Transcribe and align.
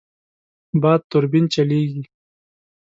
باد 0.81 1.01
توربین 1.09 1.45
چلېږي. 1.53 2.03